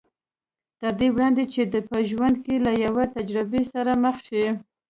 تر 0.79 0.91
دې 0.99 1.07
وړاندې 1.15 1.43
چې 1.53 1.61
په 1.89 1.97
ژوند 2.09 2.35
کې 2.45 2.55
له 2.65 2.71
يوې 2.85 3.05
تجربې 3.17 3.61
سره 3.73 3.91
مخ 4.03 4.15
شي. 4.27 4.45